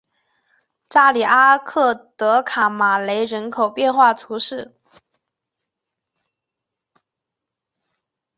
[0.89, 4.73] 托里阿克德卡马雷人口变化图示